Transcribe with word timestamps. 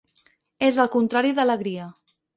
És 0.69 0.79
el 0.85 0.89
contrari 0.95 1.37
d'alegria. 1.41 1.87